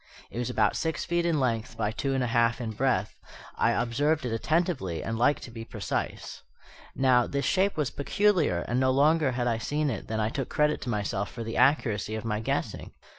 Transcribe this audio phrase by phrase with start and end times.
[0.31, 3.13] It was about six feet in length by two and a half in breadth:
[3.55, 6.41] I observed it attentively and like to be precise.
[6.95, 10.49] Now, this shape was peculiar; and no sooner had I seen it than I took
[10.49, 12.93] credit to myself for the accuracy of my guessing.